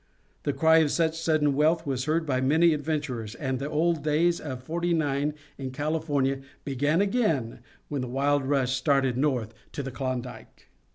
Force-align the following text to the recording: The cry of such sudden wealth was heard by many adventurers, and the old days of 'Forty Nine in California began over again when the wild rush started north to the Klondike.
The 0.41 0.51
cry 0.53 0.77
of 0.79 0.89
such 0.89 1.15
sudden 1.15 1.53
wealth 1.53 1.85
was 1.85 2.05
heard 2.05 2.25
by 2.25 2.41
many 2.41 2.73
adventurers, 2.73 3.35
and 3.35 3.59
the 3.59 3.69
old 3.69 4.03
days 4.03 4.39
of 4.41 4.63
'Forty 4.63 4.95
Nine 4.95 5.35
in 5.59 5.69
California 5.69 6.41
began 6.65 7.03
over 7.03 7.03
again 7.03 7.59
when 7.87 8.01
the 8.01 8.07
wild 8.07 8.43
rush 8.43 8.75
started 8.75 9.15
north 9.15 9.53
to 9.73 9.83
the 9.83 9.91
Klondike. 9.91 10.69